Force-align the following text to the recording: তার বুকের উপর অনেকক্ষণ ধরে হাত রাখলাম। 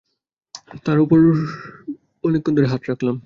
তার 0.85 0.97
বুকের 0.99 1.03
উপর 1.03 1.19
অনেকক্ষণ 2.23 2.53
ধরে 2.57 2.67
হাত 2.67 2.81
রাখলাম। 2.89 3.15